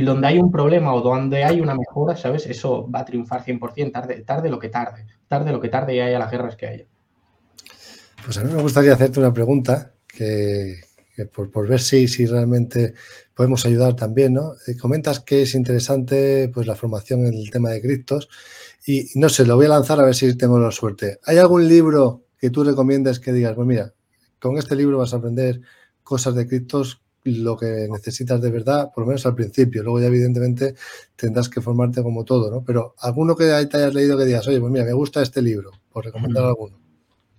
[0.04, 2.48] donde hay un problema o donde hay una mejora, ¿sabes?
[2.48, 6.00] Eso va a triunfar 100%, tarde, tarde lo que tarde, tarde lo que tarde y
[6.00, 6.86] haya las guerras que haya.
[8.26, 10.80] Pues a mí me gustaría hacerte una pregunta que
[11.32, 12.96] por, ver si, si realmente
[13.36, 14.54] podemos ayudar también, ¿no?
[14.66, 18.28] Eh, comentas que es interesante pues la formación en el tema de criptos
[18.86, 21.20] y no sé, lo voy a lanzar a ver si tengo la suerte.
[21.26, 23.94] ¿Hay algún libro que tú recomiendes que digas, pues mira,
[24.40, 25.62] con este libro vas a aprender
[26.04, 29.82] cosas de criptos lo que necesitas de verdad, por lo menos al principio.
[29.82, 30.76] Luego ya evidentemente
[31.16, 32.64] tendrás que formarte como todo, ¿no?
[32.64, 35.72] Pero alguno que te hayas leído que digas, oye, pues mira, me gusta este libro,
[35.92, 36.78] por recomendar alguno.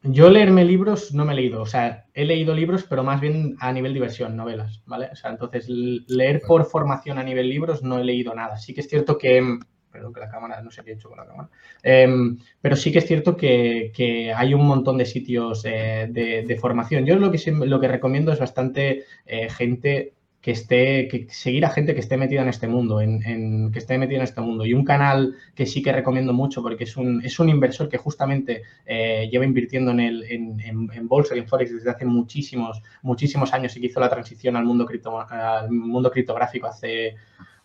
[0.03, 3.57] Yo leerme libros no me he leído, o sea, he leído libros, pero más bien
[3.59, 5.09] a nivel diversión, novelas, ¿vale?
[5.13, 8.57] O sea, entonces leer por formación a nivel libros no he leído nada.
[8.57, 9.59] Sí que es cierto que,
[9.97, 11.49] perdón que la cámara, no sé qué he hecho con la cámara,
[11.83, 17.07] em, pero sí que es cierto que, hay un montón de sitios eh, de, formación.
[17.07, 21.71] Yo lo que, lo que recomiendo es bastante eh, gente que esté, que seguir a
[21.71, 24.65] gente que esté metida en este mundo, en, que esté metida en este mundo.
[24.65, 27.99] Y un canal que sí que recomiendo mucho porque es un, es un inversor que
[27.99, 32.81] justamente eh, lleva invirtiendo en, el, en, en, bolsa y en forex desde hace muchísimos,
[33.03, 37.17] muchísimos años y que hizo la transición al mundo, cripto, al mundo criptográfico hace,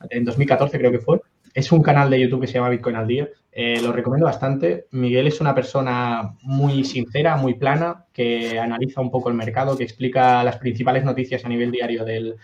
[0.09, 1.21] en 2014 creo que fue.
[1.53, 3.29] Es un canal de YouTube que se llama Bitcoin al día.
[3.53, 4.87] Eh, lo recomiendo bastante.
[4.91, 9.83] Miguel es una persona muy sincera, muy plana, que analiza un poco el mercado, que
[9.83, 12.37] explica las principales noticias a nivel diario del,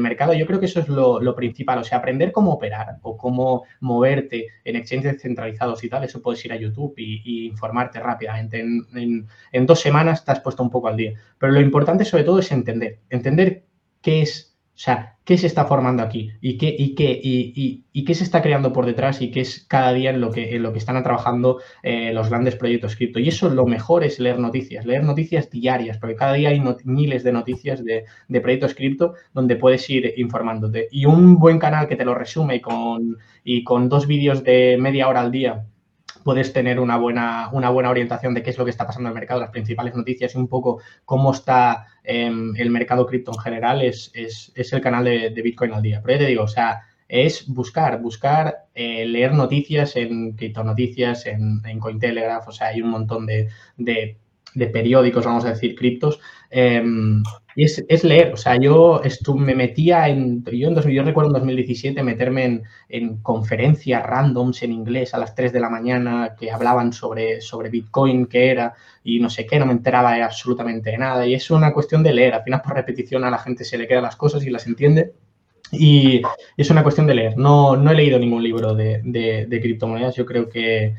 [0.00, 0.34] mercado.
[0.34, 1.80] Yo creo que eso es lo, principal.
[1.80, 6.44] O sea, aprender cómo operar o cómo moverte en exchanges centralizados y tal, eso puedes
[6.44, 8.60] ir a YouTube y, informarte rápidamente.
[8.60, 11.14] En, en dos semanas te has puesto un poco al día.
[11.38, 13.00] Pero lo importante sobre todo es entender.
[13.10, 13.64] Entender
[14.00, 14.51] qué es
[14.84, 16.32] sea, ¿qué se está formando aquí?
[16.40, 19.22] ¿Y qué, y qué, y, qué se está creando por detrás?
[19.22, 22.28] ¿Y qué es cada día en lo que, en lo que están trabajando eh, los
[22.28, 23.20] grandes proyectos cripto?
[23.20, 27.22] Y eso lo mejor es leer noticias, leer noticias diarias, porque cada día hay miles
[27.22, 28.04] de noticias de,
[28.40, 30.88] proyectos cripto donde puedes ir informándote.
[30.90, 35.06] Y un buen canal que te lo resume con, y con dos vídeos de media
[35.08, 35.64] hora al día
[36.22, 39.12] puedes tener una buena, una buena orientación de qué es lo que está pasando en
[39.12, 43.38] el mercado, las principales noticias y un poco cómo está em, el mercado cripto en
[43.38, 46.00] general, es, es, es el canal de, Bitcoin al día.
[46.04, 51.60] Pero ya te digo, o sea, es buscar, buscar, eh, leer noticias en criptonoticias, en,
[51.64, 54.18] en Cointelegraph, o sea, hay un montón de, de,
[54.54, 56.20] de periódicos, vamos a decir, criptos.
[56.50, 57.22] Em,
[57.54, 59.00] y es, leer, o sea, yo
[59.36, 65.14] me metía en, yo, en yo recuerdo en 2017 meterme en, conferencias randoms en inglés
[65.14, 69.28] a las 3 de la mañana que hablaban sobre, sobre Bitcoin, qué era, y no
[69.30, 71.26] sé qué, no me enteraba de absolutamente nada.
[71.26, 73.86] Y es una cuestión de leer, al final por repetición a la gente se le
[73.86, 75.12] quedan las cosas y las entiende.
[75.72, 76.20] Y
[76.56, 77.38] es una cuestión de leer.
[77.38, 80.94] No, no he leído ningún libro de, criptomonedas, yo creo que,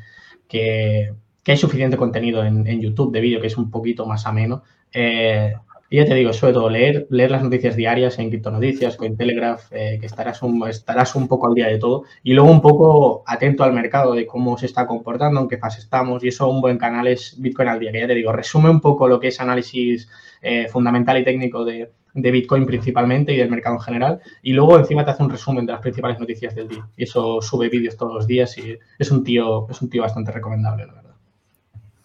[0.48, 1.12] que,
[1.52, 4.62] hay suficiente contenido en, YouTube de vídeo que es un poquito más ameno.
[4.92, 5.52] Eh,
[5.90, 9.98] y ya te digo, sobre todo leer, leer las noticias diarias en Criptonoticias, Cointelegraph, eh,
[10.00, 12.04] que estarás un, estarás un poco al día de todo.
[12.22, 15.80] Y luego un poco atento al mercado de cómo se está comportando, en qué fase
[15.80, 16.24] estamos.
[16.24, 18.80] Y eso un buen canal es Bitcoin al día, que ya te digo, resume un
[18.80, 20.08] poco lo que es análisis
[20.42, 24.20] eh, fundamental y técnico de, de Bitcoin principalmente y del mercado en general.
[24.42, 26.88] Y luego encima te hace un resumen de las principales noticias del día.
[26.96, 30.32] Y eso sube vídeos todos los días y es un tío, es un tío bastante
[30.32, 31.03] recomendable, verdad.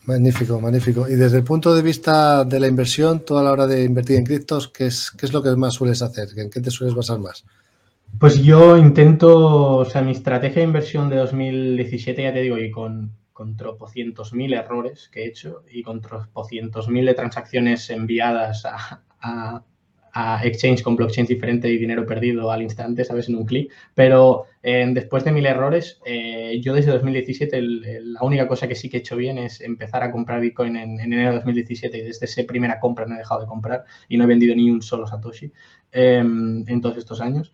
[0.09, 1.07] Magnífico, magnífico.
[1.07, 4.25] Y desde el punto de vista de la inversión, toda la hora de invertir en
[4.25, 6.29] criptos, ¿qué es, qué es lo que más sueles hacer?
[6.35, 7.45] ¿En qué te sueles basar más?
[8.19, 12.71] Pues yo intento, o sea, mi estrategia de inversión de 2017, ya te digo, y
[12.71, 18.65] con, con tropocientos mil errores que he hecho y con tropocientos mil de transacciones enviadas
[18.65, 19.61] a, a
[20.43, 23.29] exchange con blockchain diferente y dinero perdido al instante, ¿sabes?
[23.29, 23.71] En un clic.
[23.93, 28.89] Pero eh, después de mil errores, eh, yo desde 2017 la única cosa que sí
[28.89, 32.25] que he hecho bien es empezar a comprar Bitcoin en, enero de 2017 y desde
[32.25, 35.07] esa primera compra no he dejado de comprar y no he vendido ni un solo
[35.07, 35.51] Satoshi
[35.91, 37.53] em, en todos estos años.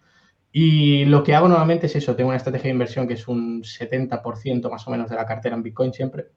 [0.52, 3.64] Y lo que hago nuevamente es eso, tengo una estrategia de inversión que es un
[3.64, 6.28] 70% más o menos de la cartera en Bitcoin siempre,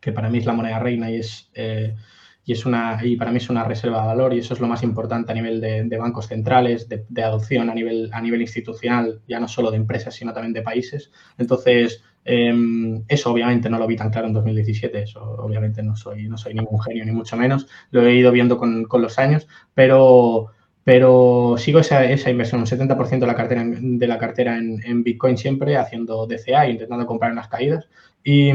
[0.00, 1.50] que para mí es la moneda reina y es...
[1.54, 1.94] Eh,
[2.44, 4.68] y, es una, y para mí es una reserva de valor y eso es lo
[4.68, 9.40] más importante a nivel de, bancos centrales, de, adopción a nivel, a nivel institucional, ya
[9.40, 11.10] no solo de empresas, sino también de países.
[11.38, 16.28] Entonces, em, eso obviamente no lo vi tan claro en 2017, eso obviamente no soy,
[16.28, 19.46] no soy ningún genio, ni mucho menos, lo he ido viendo con, con los años,
[19.74, 20.48] pero,
[20.84, 25.02] pero sigo esa, esa inversión, un 70% de la cartera, de la cartera en, en,
[25.02, 27.88] Bitcoin siempre, haciendo DCA, intentando comprar en las caídas.
[28.22, 28.52] Y,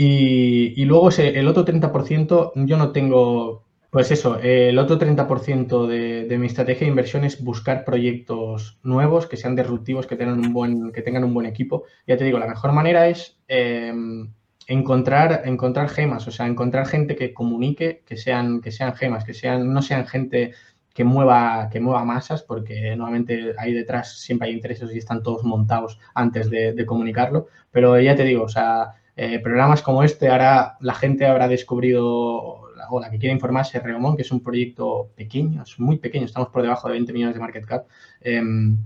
[0.00, 6.38] y, luego el otro 30%, yo no tengo, pues eso, el otro 30% de, de,
[6.38, 10.92] mi estrategia de inversión es buscar proyectos nuevos que sean disruptivos, que tengan un buen,
[10.92, 11.82] que tengan un buen equipo.
[12.06, 14.32] Ya te digo, la mejor manera es em,
[14.68, 19.34] encontrar, encontrar gemas, o sea, encontrar gente que comunique, que sean, que sean gemas, que
[19.34, 20.52] sean, no sean gente
[20.94, 25.42] que mueva, que mueva masas, porque normalmente ahí detrás siempre hay intereses y están todos
[25.42, 27.48] montados antes de, de comunicarlo.
[27.72, 32.06] Pero ya te digo, o sea, eh, programas como este, ahora la gente habrá descubrido
[32.06, 36.50] o la que quiera informarse, Reomon, que es un proyecto pequeño, es muy pequeño, estamos
[36.50, 37.88] por debajo de 20 millones de market cap.
[38.20, 38.78] Em,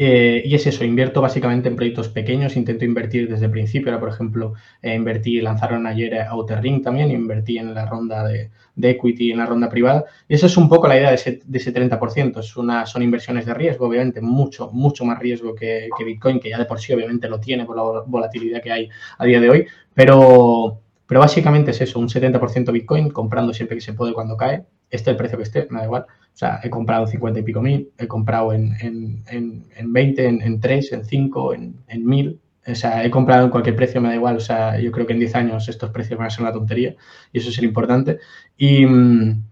[0.00, 3.90] eh, y es eso, invierto básicamente en proyectos pequeños, intento invertir desde el principio.
[3.90, 8.50] Ahora, por ejemplo, eh, invertí, lanzaron ayer Outer Ring también, invertí en la ronda de,
[8.80, 10.04] equity, en la ronda privada.
[10.28, 12.38] Y eso es un poco la idea de ese, de ese 30%.
[12.38, 16.58] Es una, son inversiones de riesgo, obviamente, mucho, mucho más riesgo que, Bitcoin, que ya
[16.58, 19.66] de por sí obviamente lo tiene por la volatilidad que hay a día de hoy.
[19.94, 24.64] Pero, pero básicamente es eso, un 70% Bitcoin, comprando siempre que se puede cuando cae,
[24.90, 26.06] esté el precio que esté, me da igual.
[26.38, 30.24] O sea, he comprado 50 y pico mil, he comprado en, en, en, en 20,
[30.24, 32.40] en, en 3, en 5, en, en 1000.
[32.64, 34.36] O sea, he comprado en cualquier precio, me da igual.
[34.36, 36.94] O sea, yo creo que en 10 años estos precios van a ser una tontería
[37.32, 38.20] y eso es lo importante.
[38.56, 39.42] Y, mm,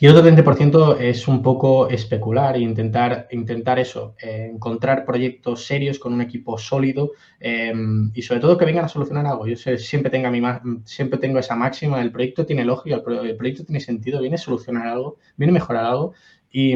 [0.00, 5.66] y el otro 20% es un poco especular e intentar, intentar eso, eh, encontrar proyectos
[5.66, 7.74] serios con un equipo sólido eh,
[8.14, 9.46] y sobre todo que vengan a solucionar algo.
[9.46, 10.40] Yo siempre, tenga mi,
[10.86, 14.86] siempre tengo esa máxima, el proyecto tiene lógica, el, proyecto tiene sentido, viene a solucionar
[14.86, 16.14] algo, viene a mejorar algo
[16.50, 16.74] y,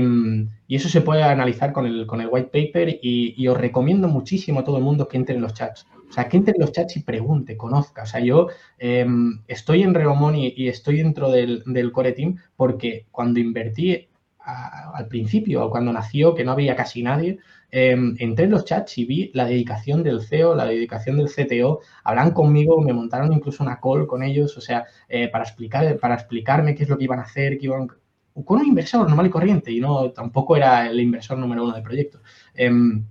[0.69, 4.07] y, eso se puede analizar con el, con el white paper y, y, os recomiendo
[4.07, 5.87] muchísimo a todo el mundo que entre en los chats.
[6.15, 8.05] O sea, que entre en los chats y pregunte, conozca.
[8.05, 8.47] O sea, yo
[8.79, 9.05] eh,
[9.49, 14.07] estoy en Reomon y, estoy dentro del, core team porque cuando invertí
[14.39, 17.41] a, al principio, o cuando nació, que no había casi nadie,
[17.73, 21.81] eh, entré en los chats y vi la dedicación del CEO, la dedicación del CTO,
[22.05, 26.15] hablan conmigo, me montaron incluso una call con ellos, o sea, eh, para, explicar, para
[26.15, 29.31] explicarme qué es lo que iban a hacer, qué iban, con un inversor normal y
[29.31, 32.21] corriente, y no tampoco era el inversor número uno del proyecto.
[32.57, 33.05] Um,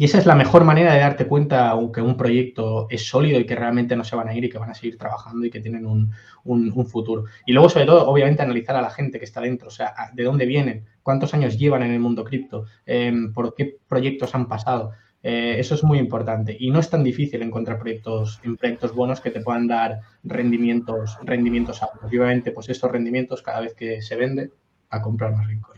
[0.00, 3.44] y esa es la mejor manera de darte cuenta que un proyecto es sólido y
[3.44, 5.58] que realmente no se van a ir y que van a seguir trabajando y que
[5.58, 6.12] tienen un,
[6.44, 7.24] un, futuro.
[7.44, 10.22] Y luego, sobre todo, obviamente, analizar a la gente que está dentro, o sea, de
[10.22, 14.92] dónde vienen, cuántos años llevan en el mundo cripto, eh, por qué proyectos han pasado.
[15.20, 19.20] Eh, eso es muy importante y no es tan difícil encontrar proyectos, en proyectos buenos
[19.20, 22.04] que te puedan dar rendimientos, rendimientos altos.
[22.04, 24.52] Obviamente, pues estos rendimientos, cada vez que se vende,
[24.90, 25.77] a comprar más Bitcoin.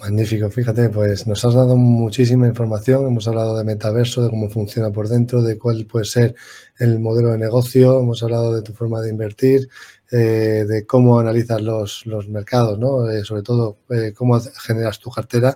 [0.00, 4.90] Magnífico, fíjate, pues nos has dado muchísima información, hemos hablado de metaverso, de cómo funciona
[4.90, 6.34] por dentro, de cuál puede ser
[6.78, 9.68] el modelo de negocio, hemos hablado de tu forma de invertir,
[10.10, 13.10] eh, de cómo analizas los, los mercados, ¿no?
[13.10, 15.54] Eh, sobre todo eh, cómo generas tu cartera.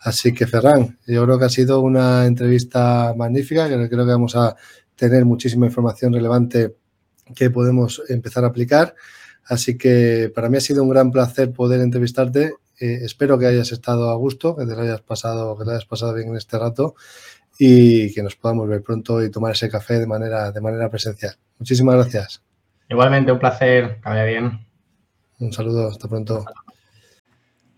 [0.00, 4.36] Así que Ferran, yo creo que ha sido una entrevista magnífica, que creo que vamos
[4.36, 4.56] a
[4.94, 6.76] tener muchísima información relevante
[7.34, 8.94] que podemos empezar a aplicar.
[9.44, 12.52] Así que para mí ha sido un gran placer poder entrevistarte.
[12.78, 15.86] Eh, espero que hayas estado a gusto, que te lo hayas pasado, que te hayas
[15.86, 16.94] pasado bien en este rato
[17.58, 21.36] y que nos podamos ver pronto y tomar ese café de manera, de manera presencial.
[21.58, 22.42] Muchísimas gracias.
[22.88, 24.00] Igualmente, un placer.
[24.02, 24.66] Que vaya bien.
[25.38, 26.44] Un saludo, hasta pronto.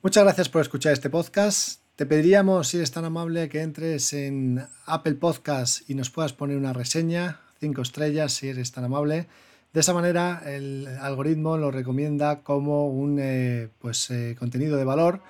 [0.03, 1.81] Muchas gracias por escuchar este podcast.
[1.97, 6.57] Te pediríamos, si eres tan amable, que entres en Apple Podcast y nos puedas poner
[6.57, 9.27] una reseña, cinco estrellas, si eres tan amable.
[9.79, 15.21] De esa manera, el algoritmo lo recomienda como un eh, pues, eh, contenido de valor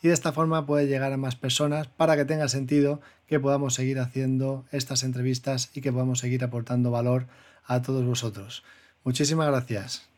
[0.00, 3.74] y de esta forma puede llegar a más personas para que tenga sentido que podamos
[3.74, 7.26] seguir haciendo estas entrevistas y que podamos seguir aportando valor
[7.66, 8.64] a todos vosotros.
[9.04, 10.08] Muchísimas gracias.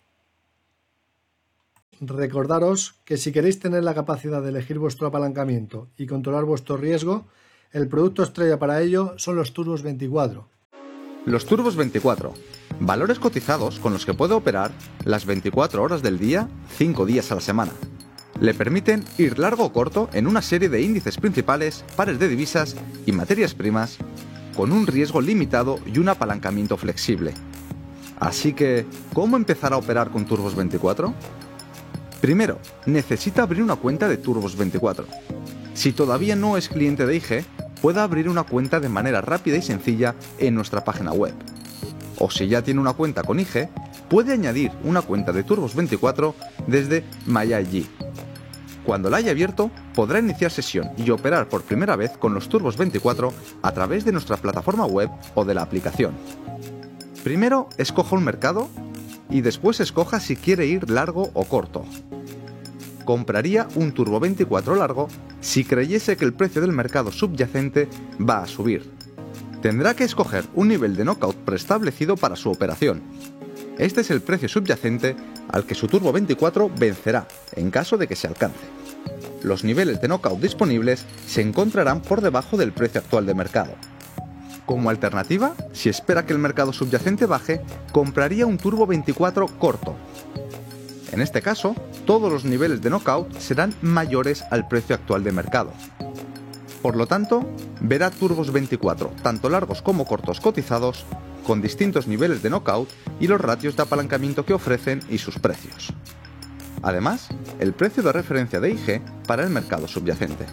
[2.01, 7.27] Recordaros que si queréis tener la capacidad de elegir vuestro apalancamiento y controlar vuestro riesgo,
[7.73, 10.47] el producto estrella para ello son los Turbos 24.
[11.27, 14.73] Los Turbos 24 Valores cotizados con los que puede operar
[15.05, 17.73] las 24 horas del día, 5 días a la semana.
[18.41, 22.77] Le permiten ir largo o corto en una serie de índices principales, pares de divisas
[23.05, 23.99] y materias primas,
[24.57, 27.35] con un riesgo limitado y un apalancamiento flexible.
[28.19, 31.13] Así que, ¿cómo empezar a operar con Turbos 24?
[32.23, 35.05] Primero, necesita abrir una cuenta de Turbos 24.
[35.75, 37.45] Si todavía no es cliente de IG,
[37.83, 41.35] puede abrir una cuenta de manera rápida y sencilla en nuestra página web
[42.21, 43.69] o si ya tiene una cuenta con IG,
[44.09, 46.35] puede añadir una cuenta de Turbos24
[46.69, 47.89] desde MyIG.
[48.85, 52.77] Cuando la haya abierto, podrá iniciar sesión y operar por primera vez con los Turbos
[52.77, 56.13] 24 a través de nuestra plataforma web o de la aplicación.
[57.25, 58.69] Primero escoja un mercado
[59.29, 61.85] y después escoja si quiere ir largo o corto.
[63.05, 65.09] Compraría un Turbo 24 largo
[65.41, 69.00] si creyese que el precio del mercado subyacente va a subir
[69.63, 73.03] tendrá que escoger un nivel de knockout preestablecido para su operación.
[73.79, 75.17] Este es el precio subyacente
[75.49, 78.61] al que su Turbo 24 vencerá en caso de que se alcance.
[79.43, 83.73] Los niveles de knockout disponibles se encontrarán por debajo del precio actual de mercado.
[84.67, 89.97] Como alternativa, si espera que el mercado subyacente baje, compraría un Turbo 24 corto.
[91.13, 91.75] En este caso,
[92.07, 95.73] todos los niveles de knockout serán mayores al precio actual de mercado.
[96.83, 97.47] Por lo tanto,
[97.81, 101.05] verá turbos 24, tanto largos como cortos cotizados,
[101.47, 105.93] con distintos niveles de knockout y los ratios de apalancamiento que ofrecen y sus precios.
[106.83, 107.29] Además,
[107.59, 110.47] el precio de referencia de IG para el mercado subyacente.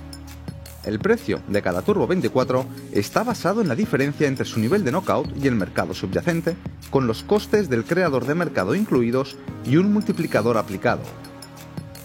[0.84, 4.92] El precio de cada Turbo 24 está basado en la diferencia entre su nivel de
[4.92, 6.56] knockout y el mercado subyacente,
[6.90, 11.02] con los costes del creador de mercado incluidos y un multiplicador aplicado.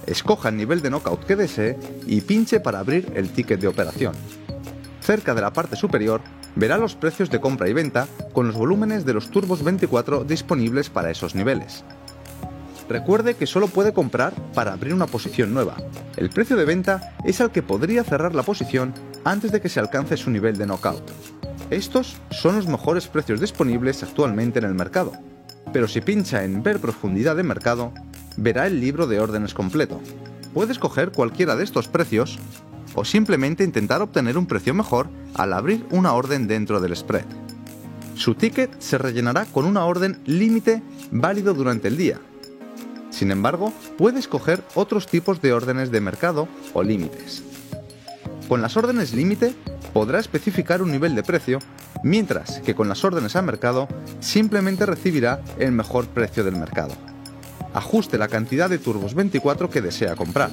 [0.07, 4.15] Escoja el nivel de knockout que desee y pinche para abrir el ticket de operación.
[5.01, 6.21] Cerca de la parte superior
[6.55, 10.91] verá los precios de compra y venta con los volúmenes de los turbos 24 disponibles
[10.91, 11.85] para esos niveles.
[12.89, 15.77] Recuerde que solo puede comprar para abrir una posición nueva.
[16.17, 18.93] El precio de venta es al que podría cerrar la posición
[19.25, 21.11] antes de que se alcance su nivel de knockout.
[21.71, 25.13] Estos son los mejores precios disponibles actualmente en el mercado,
[25.73, 27.95] pero si pincha en Ver profundidad de mercado,
[28.37, 30.01] verá el libro de órdenes completo.
[30.55, 32.39] Puede escoger cualquiera de estos precios
[32.95, 37.25] o simplemente intentar obtener un precio mejor al abrir una orden dentro del spread.
[38.15, 42.21] Su ticket se rellenará con una orden límite válido durante el día.
[43.11, 47.43] Sin embargo, puede escoger otros tipos de órdenes de mercado o límites.
[48.49, 49.55] Con las órdenes límite
[49.93, 51.59] podrá especificar un nivel de precio,
[52.03, 53.89] mientras que con las órdenes a mercado
[54.21, 57.12] simplemente recibirá el mejor precio del mercado.
[57.75, 60.53] Ajuste la cantidad de turbos 24 que desea comprar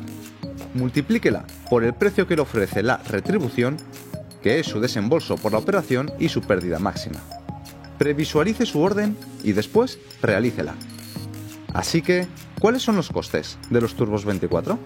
[0.73, 3.77] multiplíquela por el precio que le ofrece la retribución,
[4.41, 7.19] que es su desembolso por la operación y su pérdida máxima.
[7.97, 10.75] Previsualice su orden y después realícela.
[11.73, 12.27] Así que,
[12.59, 14.79] ¿cuáles son los costes de los turbos 24?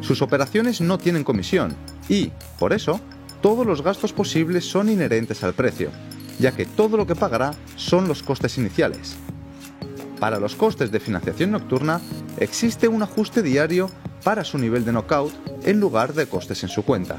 [0.00, 1.76] Sus operaciones no tienen comisión
[2.08, 3.00] y, por eso,
[3.42, 5.90] todos los gastos posibles son inherentes al precio,
[6.38, 9.16] ya que todo lo que pagará son los costes iniciales.
[10.20, 12.00] Para los costes de financiación nocturna
[12.36, 13.90] existe un ajuste diario
[14.22, 15.32] para su nivel de knockout
[15.64, 17.16] en lugar de costes en su cuenta.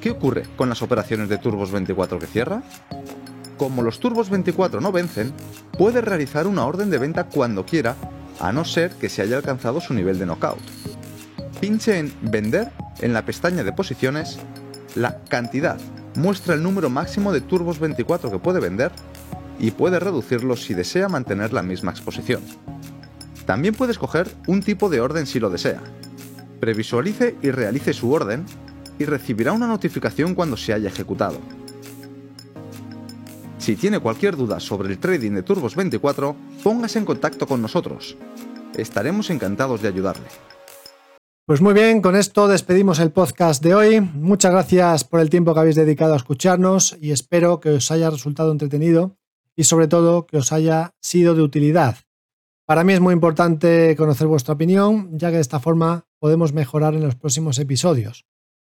[0.00, 2.62] ¿Qué ocurre con las operaciones de Turbos 24 que cierra?
[3.58, 5.34] Como los Turbos 24 no vencen,
[5.76, 7.94] puede realizar una orden de venta cuando quiera,
[8.40, 10.58] a no ser que se haya alcanzado su nivel de knockout.
[11.60, 12.70] Pinche en Vender
[13.00, 14.38] en la pestaña de posiciones,
[14.94, 15.78] la cantidad
[16.14, 18.90] muestra el número máximo de Turbos 24 que puede vender
[19.60, 22.42] y puede reducirlo si desea mantener la misma exposición.
[23.46, 25.80] También puede escoger un tipo de orden si lo desea.
[26.60, 28.44] Previsualice y realice su orden
[28.98, 31.38] y recibirá una notificación cuando se haya ejecutado.
[33.58, 38.16] Si tiene cualquier duda sobre el trading de Turbos 24, póngase en contacto con nosotros.
[38.74, 40.26] Estaremos encantados de ayudarle.
[41.46, 44.00] Pues muy bien, con esto despedimos el podcast de hoy.
[44.00, 48.08] Muchas gracias por el tiempo que habéis dedicado a escucharnos y espero que os haya
[48.08, 49.19] resultado entretenido
[49.60, 51.98] y sobre todo que os haya sido de utilidad.
[52.64, 56.94] Para mí es muy importante conocer vuestra opinión, ya que de esta forma podemos mejorar
[56.94, 58.24] en los próximos episodios.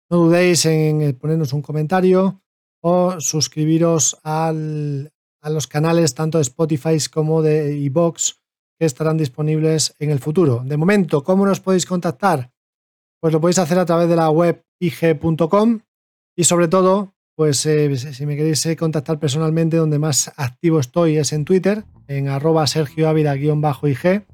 [0.09, 2.41] No dudéis en ponernos un comentario
[2.81, 8.39] o suscribiros a los canales tanto de Spotify como de iBox
[8.79, 10.63] que estarán disponibles en el futuro.
[10.63, 12.53] De momento, ¿cómo nos podéis contactar?
[13.19, 15.81] Pues lo podéis hacer a través de la web ig.com
[16.37, 21.17] y sobre todo, pues eh, si me queréis eh, contactar personalmente, donde más activo estoy
[21.17, 24.25] es en Twitter, en arroba Sergio Ávila-IG.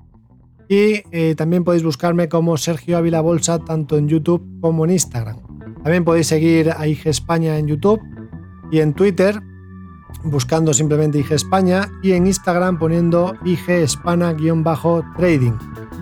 [0.70, 5.38] Y eh, también podéis buscarme como Sergio Ávila Bolsa tanto en YouTube como en Instagram.
[5.84, 8.00] También podéis seguir a IG España en YouTube
[8.72, 9.42] y en Twitter
[10.24, 15.58] buscando simplemente IG España y en Instagram poniendo IG Hispana-trading.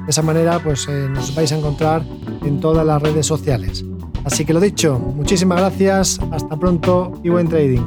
[0.06, 2.04] De esa manera pues nos vais a encontrar
[2.44, 3.86] en todas las redes sociales.
[4.32, 7.82] Así que lo dicho, muchísimas gracias, hasta pronto y buen trading.